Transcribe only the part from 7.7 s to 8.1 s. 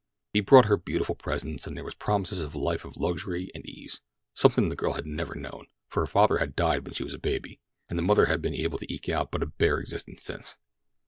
and the